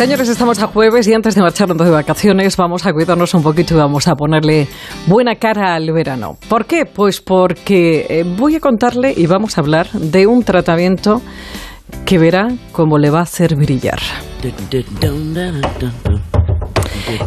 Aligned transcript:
Señores, 0.00 0.30
estamos 0.30 0.58
a 0.62 0.66
jueves 0.66 1.06
y 1.08 1.12
antes 1.12 1.34
de 1.34 1.42
marcharnos 1.42 1.76
de 1.76 1.90
vacaciones 1.90 2.56
vamos 2.56 2.86
a 2.86 2.92
cuidarnos 2.94 3.34
un 3.34 3.42
poquito 3.42 3.74
y 3.74 3.76
vamos 3.76 4.08
a 4.08 4.14
ponerle 4.14 4.66
buena 5.06 5.34
cara 5.34 5.74
al 5.74 5.92
verano. 5.92 6.38
¿Por 6.48 6.64
qué? 6.64 6.86
Pues 6.86 7.20
porque 7.20 8.06
eh, 8.08 8.24
voy 8.24 8.56
a 8.56 8.60
contarle 8.60 9.12
y 9.14 9.26
vamos 9.26 9.58
a 9.58 9.60
hablar 9.60 9.90
de 9.92 10.26
un 10.26 10.42
tratamiento 10.42 11.20
que 12.06 12.16
verá 12.16 12.48
cómo 12.72 12.96
le 12.96 13.10
va 13.10 13.18
a 13.18 13.24
hacer 13.24 13.56
brillar. 13.56 13.98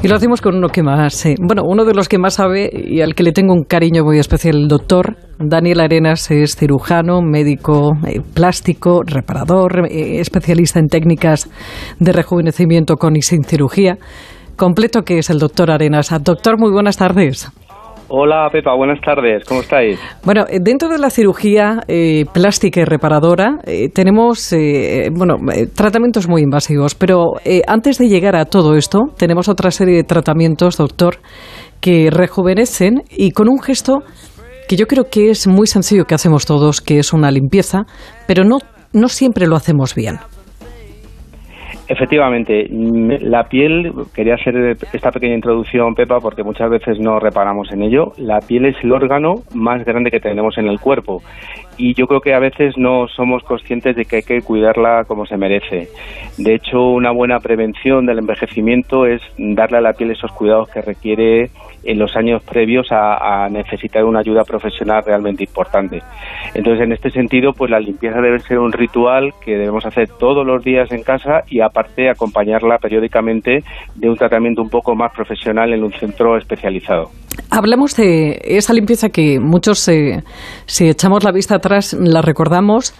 Y 0.02 0.08
lo 0.08 0.16
hacemos 0.16 0.42
con 0.42 0.56
uno 0.56 0.68
que 0.70 0.84
más, 0.84 1.26
bueno, 1.40 1.64
uno 1.66 1.86
de 1.86 1.94
los 1.94 2.10
que 2.10 2.18
más 2.18 2.36
sabe 2.36 2.70
y 2.74 3.02
al 3.02 3.16
que 3.16 3.24
le 3.24 3.32
tengo 3.32 3.54
un 3.54 3.64
cariño 3.64 4.04
muy 4.04 4.20
especial, 4.20 4.56
el 4.56 4.68
doctor 4.68 5.18
Daniel 5.40 5.82
Arenas 5.82 6.30
es 6.32 6.56
cirujano, 6.56 7.22
médico 7.22 7.94
eh, 8.08 8.22
plástico, 8.34 9.02
reparador, 9.06 9.88
eh, 9.90 10.20
especialista 10.20 10.80
en 10.80 10.88
técnicas 10.88 11.50
de 12.00 12.12
rejuvenecimiento 12.12 12.96
con 12.96 13.16
y 13.16 13.22
sin 13.22 13.44
cirugía. 13.44 13.98
Completo 14.56 15.02
que 15.02 15.18
es 15.18 15.30
el 15.30 15.40
doctor 15.40 15.72
Arenas. 15.72 16.12
Doctor, 16.24 16.60
muy 16.60 16.72
buenas 16.72 16.98
tardes. 16.98 17.52
Hola 18.10 18.50
Pepa, 18.52 18.76
buenas 18.76 19.00
tardes, 19.02 19.44
¿cómo 19.46 19.62
estáis? 19.62 20.00
Bueno, 20.26 20.46
eh, 20.50 20.60
dentro 20.62 20.90
de 20.90 20.98
la 20.98 21.10
cirugía 21.10 21.80
eh, 21.88 22.26
plástica 22.34 22.82
y 22.82 22.84
reparadora 22.84 23.60
eh, 23.66 23.90
tenemos 23.90 24.54
bueno, 25.16 25.36
tratamientos 25.76 26.28
muy 26.28 26.42
invasivos, 26.42 26.96
pero 26.96 27.34
antes 27.68 27.98
de 27.98 28.10
llegar 28.10 28.36
a 28.36 28.46
todo 28.46 28.76
esto 28.76 29.00
tenemos 29.18 29.48
otra 29.48 29.72
serie 29.72 29.96
de 29.96 30.04
tratamientos, 30.04 30.78
doctor, 30.78 31.18
que 31.80 32.10
rejuvenecen 32.12 33.04
y 33.10 33.32
con 33.32 33.48
un 33.50 33.62
gesto 33.62 34.00
que 34.68 34.76
yo 34.76 34.86
creo 34.86 35.06
que 35.10 35.30
es 35.30 35.48
muy 35.48 35.68
sencillo 35.68 36.06
que 36.06 36.16
hacemos 36.16 36.46
todos, 36.46 36.82
que 36.82 37.00
es 37.00 37.14
una 37.14 37.32
limpieza, 37.32 37.84
pero 38.28 38.44
no, 38.44 38.58
no 38.92 39.08
siempre 39.08 39.48
lo 39.48 39.56
hacemos 39.56 39.96
bien. 39.96 40.20
Efectivamente, 41.94 42.68
la 42.72 43.44
piel, 43.44 43.94
quería 44.16 44.34
hacer 44.34 44.76
esta 44.94 45.12
pequeña 45.12 45.36
introducción, 45.36 45.94
Pepa, 45.94 46.20
porque 46.20 46.42
muchas 46.42 46.68
veces 46.68 47.00
no 47.00 47.20
reparamos 47.20 47.72
en 47.72 47.84
ello. 47.84 48.14
La 48.18 48.40
piel 48.40 48.66
es 48.66 48.76
el 48.84 48.92
órgano 48.92 49.44
más 49.54 49.86
grande 49.86 50.10
que 50.10 50.20
tenemos 50.20 50.58
en 50.58 50.70
el 50.70 50.80
cuerpo 50.80 51.22
y 51.78 51.94
yo 51.94 52.08
creo 52.08 52.22
que 52.22 52.34
a 52.34 52.40
veces 52.40 52.78
no 52.78 53.08
somos 53.08 53.44
conscientes 53.44 53.96
de 53.96 54.06
que 54.06 54.18
hay 54.18 54.24
que 54.24 54.42
cuidarla 54.42 55.04
como 55.06 55.26
se 55.26 55.38
merece. 55.38 55.90
De 56.38 56.56
hecho, 56.56 56.82
una 56.82 57.12
buena 57.12 57.40
prevención 57.40 58.06
del 58.06 58.20
envejecimiento 58.20 59.06
es 59.06 59.22
darle 59.38 59.78
a 59.78 59.82
la 59.82 59.94
piel 59.94 60.12
esos 60.12 60.32
cuidados 60.32 60.70
que 60.70 60.82
requiere 60.82 61.50
en 61.84 62.00
los 62.00 62.16
años 62.16 62.42
previos 62.44 62.88
a, 62.92 63.50
necesitar 63.50 64.06
una 64.06 64.20
ayuda 64.20 64.44
profesional 64.44 65.04
realmente 65.06 65.44
importante. 65.44 66.02
Entonces, 66.54 66.86
en 66.86 66.94
este 66.94 67.12
sentido, 67.12 67.54
pues 67.54 67.70
la 67.70 67.80
limpieza 67.80 68.22
debe 68.22 68.40
ser 68.40 68.60
un 68.60 68.72
ritual 68.72 69.34
que 69.44 69.58
debemos 69.58 69.86
hacer 69.86 70.08
todos 70.08 70.46
los 70.46 70.64
días 70.64 70.92
en 70.92 71.04
casa 71.04 71.44
y 71.48 71.60
aparte 71.60 72.10
acompañarla 72.10 72.78
periódicamente 72.78 73.64
de 73.96 74.10
un 74.10 74.16
tratamiento 74.16 74.62
un 74.62 74.70
poco 74.70 74.96
más 74.96 75.12
profesional 75.14 75.74
en 75.74 75.84
un 75.84 75.92
centro 75.92 76.38
especializado. 76.38 77.10
Hablamos 77.50 77.96
de 77.96 78.42
esa 78.44 78.74
limpieza 78.74 79.10
que 79.10 79.40
muchos, 79.40 79.88
eh, 79.88 80.24
si 80.66 80.88
echamos 80.90 81.24
la 81.24 81.32
vista 81.32 81.56
atrás, 81.56 81.96
la 82.00 82.22
recordamos 82.22 82.94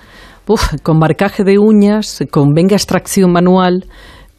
con 0.84 1.00
marcaje 1.00 1.44
de 1.44 1.58
uñas, 1.58 2.24
con 2.32 2.54
venga 2.54 2.76
extracción 2.76 3.32
manual, 3.32 3.86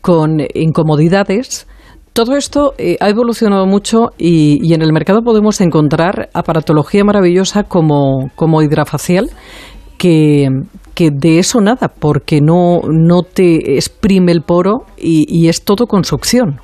con 0.01 0.39
incomodidades. 0.55 1.67
Todo 2.13 2.37
esto 2.37 2.75
eh, 2.79 2.97
ha 3.01 3.09
evolucionado 3.09 3.67
mucho 3.67 4.11
y, 4.19 4.73
en 4.73 4.83
el 4.83 4.93
mercado 4.93 5.23
podemos 5.23 5.61
encontrar 5.61 6.29
aparatología 6.33 7.03
maravillosa 7.05 7.65
como, 7.65 8.31
como 8.37 8.63
hidrafacial 8.63 9.31
que, 9.99 10.49
de 10.97 11.39
eso 11.39 11.61
nada, 11.61 11.89
porque 11.89 12.41
no, 12.41 12.83
no 12.89 13.23
te 13.23 13.77
exprime 13.77 14.31
el 14.31 14.43
poro 14.43 14.85
y, 14.97 15.25
y 15.29 15.49
es 15.49 15.65
todo 15.65 15.87
con 15.87 16.05
succión. 16.05 16.61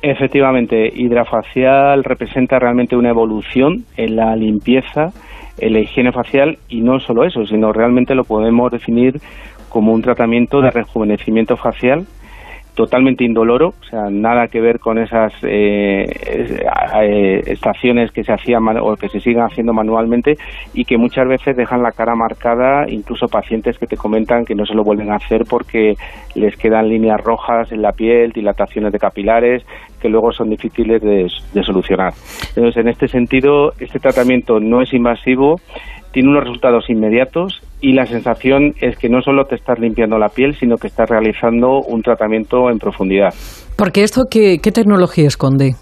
Efectivamente, 0.00 0.92
hidrafacial 0.94 2.04
representa 2.04 2.58
realmente 2.58 2.94
una 2.96 3.10
evolución 3.10 3.84
en 3.96 4.14
la 4.14 4.36
limpieza, 4.36 5.12
en 5.58 5.72
la 5.72 5.80
higiene 5.80 6.12
facial 6.12 6.58
y 6.68 6.82
no 6.82 7.00
solo 7.00 7.24
eso, 7.24 7.44
sino 7.44 7.72
realmente 7.72 8.14
lo 8.14 8.22
podemos 8.22 8.70
definir 8.70 9.20
como 9.68 9.92
un 9.92 10.02
tratamiento 10.02 10.60
de 10.60 10.70
rejuvenecimiento 10.70 11.56
facial 11.56 12.06
totalmente 12.78 13.24
indoloro, 13.24 13.74
o 13.80 13.84
sea, 13.90 14.08
nada 14.08 14.46
que 14.46 14.60
ver 14.60 14.78
con 14.78 14.98
esas 14.98 15.32
eh, 15.42 16.06
eh, 17.02 17.42
estaciones 17.46 18.12
que 18.12 18.22
se 18.22 18.32
hacían 18.32 18.62
o 18.80 18.94
que 18.94 19.08
se 19.08 19.18
siguen 19.18 19.42
haciendo 19.42 19.72
manualmente 19.72 20.38
y 20.74 20.84
que 20.84 20.96
muchas 20.96 21.26
veces 21.26 21.56
dejan 21.56 21.82
la 21.82 21.90
cara 21.90 22.14
marcada, 22.14 22.88
incluso 22.88 23.26
pacientes 23.26 23.76
que 23.78 23.88
te 23.88 23.96
comentan 23.96 24.44
que 24.44 24.54
no 24.54 24.64
se 24.64 24.74
lo 24.74 24.84
vuelven 24.84 25.10
a 25.10 25.16
hacer 25.16 25.44
porque 25.44 25.96
les 26.36 26.56
quedan 26.56 26.88
líneas 26.88 27.20
rojas 27.20 27.72
en 27.72 27.82
la 27.82 27.90
piel, 27.90 28.30
dilataciones 28.30 28.92
de 28.92 29.00
capilares, 29.00 29.66
que 30.00 30.08
luego 30.08 30.30
son 30.30 30.48
difíciles 30.48 31.02
de, 31.02 31.28
de 31.52 31.62
solucionar. 31.64 32.12
Entonces, 32.50 32.76
en 32.76 32.86
este 32.86 33.08
sentido, 33.08 33.72
este 33.80 33.98
tratamiento 33.98 34.60
no 34.60 34.82
es 34.82 34.94
invasivo, 34.94 35.60
tiene 36.12 36.28
unos 36.28 36.44
resultados 36.44 36.88
inmediatos 36.88 37.60
y 37.80 37.92
la 37.92 38.06
sensación 38.06 38.74
es 38.80 38.98
que 38.98 39.08
no 39.08 39.20
solo 39.22 39.44
te 39.44 39.54
estás 39.54 39.78
limpiando 39.78 40.18
la 40.18 40.28
piel, 40.28 40.54
sino 40.54 40.76
que 40.76 40.88
estás 40.88 41.08
realizando 41.08 41.80
un 41.80 42.02
tratamiento 42.02 42.70
en 42.70 42.78
profundidad. 42.78 43.34
Porque 43.76 44.02
esto, 44.02 44.24
¿qué, 44.30 44.58
qué 44.62 44.72
tecnología 44.72 45.26
esconde? 45.26 45.74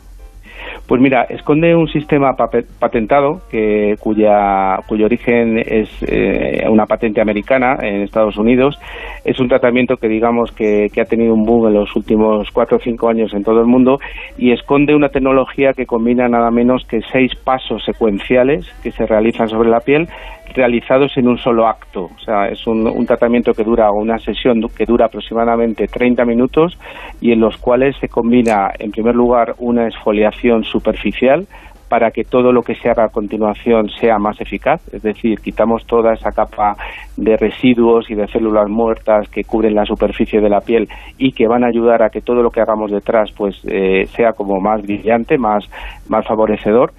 Pues 0.87 1.01
mira, 1.01 1.25
esconde 1.25 1.75
un 1.75 1.89
sistema 1.89 2.37
patentado 2.79 3.41
que, 3.51 3.95
cuya, 3.99 4.77
cuyo 4.87 5.07
origen 5.07 5.59
es 5.59 5.89
eh, 6.03 6.65
una 6.71 6.87
patente 6.87 7.21
americana 7.21 7.77
en 7.83 8.03
Estados 8.03 8.37
Unidos. 8.37 8.79
Es 9.25 9.41
un 9.41 9.49
tratamiento 9.49 9.97
que 9.97 10.07
digamos 10.07 10.53
que, 10.53 10.87
que, 10.93 11.01
ha 11.01 11.05
tenido 11.05 11.35
un 11.35 11.43
boom 11.43 11.67
en 11.67 11.75
los 11.75 11.95
últimos 11.97 12.49
cuatro 12.53 12.77
o 12.77 12.81
cinco 12.81 13.09
años 13.09 13.35
en 13.35 13.43
todo 13.43 13.59
el 13.59 13.67
mundo 13.67 13.99
y 14.39 14.53
esconde 14.53 14.95
una 14.95 15.09
tecnología 15.09 15.73
que 15.73 15.87
combina 15.87 16.29
nada 16.29 16.53
menos 16.53 16.85
que 16.89 17.01
seis 17.11 17.33
pasos 17.43 17.83
secuenciales 17.85 18.65
que 18.85 18.93
se 18.93 19.07
realizan 19.07 19.49
sobre 19.49 19.71
la 19.71 19.81
piel 19.81 20.07
realizados 20.55 21.17
en 21.17 21.29
un 21.29 21.39
solo 21.39 21.67
acto. 21.67 22.05
O 22.05 22.19
sea, 22.25 22.49
es 22.49 22.67
un, 22.67 22.87
un 22.87 23.07
tratamiento 23.07 23.53
que 23.53 23.65
dura 23.65 23.91
una 23.91 24.19
sesión 24.19 24.61
que 24.77 24.85
dura 24.85 25.07
aproximadamente 25.07 25.87
30 25.87 26.25
minutos 26.25 26.79
y 27.21 27.33
en 27.33 27.41
los 27.41 27.57
cuales 27.57 27.97
se 28.01 28.09
combina 28.09 28.71
en 28.79 28.91
primer 28.91 29.15
lugar 29.15 29.55
una 29.59 29.87
exfoliación 29.87 30.65
superficial 30.65 31.47
para 31.89 32.11
que 32.11 32.25
todo 32.25 32.53
lo 32.53 32.63
que 32.63 32.75
se 32.75 32.89
haga 32.89 33.05
a 33.05 33.09
continuación 33.09 33.89
sea 34.01 34.19
más 34.19 34.41
eficaz, 34.41 34.83
es 34.93 35.03
decir, 35.03 35.39
quitamos 35.39 35.87
toda 35.87 36.15
esa 36.15 36.31
capa 36.33 36.77
de 37.17 37.37
residuos 37.37 38.11
y 38.11 38.15
de 38.15 38.27
células 38.29 38.69
muertas 38.69 39.29
que 39.29 39.45
cubren 39.45 39.75
la 39.75 39.85
superficie 39.85 40.41
de 40.41 40.49
la 40.49 40.61
piel 40.61 40.89
y 41.17 41.33
que 41.33 41.47
van 41.47 41.65
a 41.65 41.69
ayudar 41.69 42.03
a 42.03 42.11
que 42.11 42.23
todo 42.23 42.43
lo 42.43 42.51
que 42.51 42.61
hagamos 42.61 42.91
detrás 42.91 43.31
pues 43.37 43.61
eh, 43.71 44.07
sea 44.07 44.33
como 44.33 44.61
más 44.61 44.83
brillante, 44.83 45.39
más, 45.39 45.65
más 46.09 46.27
favorecedor 46.27 46.93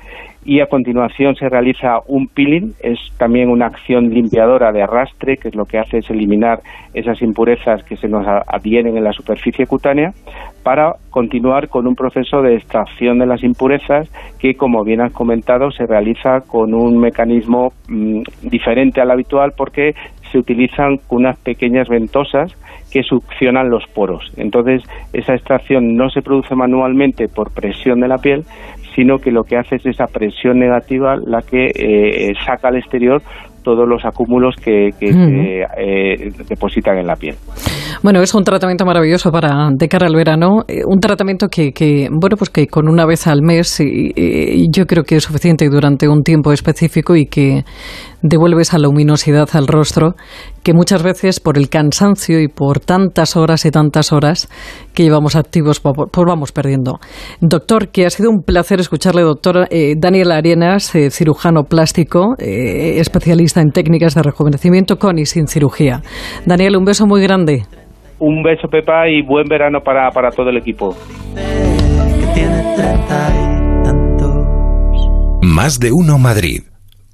y 0.48 0.62
a 0.62 0.68
continuación 0.68 1.36
se 1.36 1.50
realiza 1.50 2.00
un 2.08 2.30
peeling, 2.30 2.72
es 2.80 2.98
también 3.18 3.50
una 3.50 3.66
acción 3.66 4.10
limpiadora 4.10 4.72
de 4.72 4.82
arrastre, 4.82 5.36
que 5.36 5.50
es 5.50 5.56
lo 5.56 5.66
que 5.66 5.78
hace 5.78 5.98
es 5.98 6.10
eliminar 6.10 6.62
esas 6.94 7.22
impurezas 7.22 7.84
que 7.84 7.98
se 7.98 8.08
nos 8.08 8.26
adhieren 8.26 8.96
en 8.96 9.04
la 9.04 9.12
superficie 9.12 9.66
cutánea, 9.66 10.14
para 10.64 10.94
continuar 11.10 11.68
con 11.68 11.86
un 11.86 11.96
proceso 11.96 12.42
de 12.42 12.56
extracción 12.56 13.20
de 13.20 13.26
las 13.26 13.44
impurezas 13.44 14.10
que, 14.40 14.56
como 14.56 14.86
bien 14.86 15.02
has 15.02 15.12
comentado, 15.12 15.70
se 15.70 15.86
realiza 15.86 16.40
con 16.48 16.74
un 16.74 16.98
mecanismo 16.98 17.74
mm, 17.90 18.22
diferente 18.44 19.02
al 19.02 19.12
habitual 19.12 19.52
porque 19.58 19.96
se 20.32 20.38
utilizan 20.38 21.00
unas 21.10 21.38
pequeñas 21.40 21.90
ventosas 21.90 22.56
que 22.92 23.04
succionan 23.04 23.70
los 23.70 23.86
poros. 23.88 24.32
Entonces, 24.38 24.82
esa 25.12 25.34
extracción 25.34 25.96
no 25.96 26.10
se 26.10 26.22
produce 26.22 26.56
manualmente 26.56 27.28
por 27.28 27.54
presión 27.54 28.00
de 28.00 28.08
la 28.08 28.18
piel, 28.18 28.46
sino 28.98 29.20
que 29.20 29.30
lo 29.32 29.44
que 29.44 29.58
hace 29.58 29.76
es 29.76 29.86
esa 29.86 30.08
presión 30.08 30.58
negativa 30.58 31.16
la 31.24 31.42
que 31.44 31.68
eh, 31.68 32.34
saca 32.44 32.70
al 32.70 32.78
exterior 32.78 33.22
todos 33.62 33.88
los 33.88 34.04
acúmulos 34.06 34.56
que, 34.56 34.92
se 34.98 35.62
eh, 35.78 36.32
depositan 36.48 36.98
en 36.98 37.06
la 37.06 37.16
piel. 37.16 37.36
Bueno, 38.02 38.22
es 38.22 38.34
un 38.34 38.44
tratamiento 38.44 38.86
maravilloso 38.86 39.30
para 39.30 39.70
de 39.78 39.88
cara 39.90 40.08
al 40.08 40.16
verano, 40.16 40.64
eh, 40.70 40.82
un 40.88 41.00
tratamiento 41.00 41.48
que, 41.50 41.74
que, 41.74 42.08
bueno, 42.10 42.38
pues 42.38 42.50
que 42.50 42.68
con 42.68 42.88
una 42.88 43.06
vez 43.06 43.28
al 43.28 43.42
mes 43.42 43.82
y, 43.82 44.72
yo 44.72 44.86
creo 44.86 45.04
que 45.04 45.18
es 45.18 45.24
suficiente 45.24 45.68
durante 45.70 46.08
un 46.08 46.24
tiempo 46.24 46.54
específico 46.54 47.16
y 47.18 47.26
que 47.26 47.66
devuelve 48.22 48.62
esa 48.62 48.80
luminosidad 48.80 49.50
al 49.54 49.68
rostro 49.68 50.16
que 50.68 50.74
muchas 50.74 51.02
veces 51.02 51.40
por 51.40 51.58
el 51.58 51.70
cansancio 51.70 52.42
y 52.42 52.50
por 52.50 52.82
tantas 52.82 53.38
horas 53.38 53.66
y 53.66 53.72
tantas 53.72 54.12
horas 54.12 54.50
que 54.94 55.04
llevamos 55.04 55.38
activos, 55.38 55.80
pues, 55.80 55.96
pues 56.12 56.26
vamos 56.28 56.52
perdiendo. 56.52 57.00
Doctor, 57.40 57.88
que 57.88 58.06
ha 58.06 58.10
sido 58.10 58.30
un 58.30 58.42
placer 58.46 58.82
escucharle, 58.82 59.22
doctor 59.22 59.70
eh, 59.72 59.94
Daniel 59.98 60.30
Arenas, 60.30 60.94
eh, 60.94 61.10
cirujano 61.10 61.64
plástico, 61.64 62.36
especialista 62.38 63.62
en 63.62 63.70
técnicas 63.70 64.14
de 64.14 64.24
rejuvenecimiento 64.24 64.98
con 64.98 65.18
y 65.20 65.26
sin 65.26 65.48
cirugía. 65.48 66.02
Daniel, 66.46 66.76
un 66.76 66.84
beso 66.84 67.08
muy 67.08 67.22
grande. 67.22 67.64
Un 68.20 68.44
beso, 68.44 68.68
Pepa, 68.68 69.08
y 69.08 69.22
buen 69.22 69.48
verano 69.48 69.80
para, 69.80 70.12
para 70.12 70.32
todo 70.32 70.50
el 70.50 70.58
equipo. 70.58 70.98
Más 75.42 75.80
de 75.80 75.92
uno 75.94 76.18
Madrid. 76.18 76.64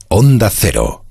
Onda 0.10 0.50
Cero. 0.50 1.03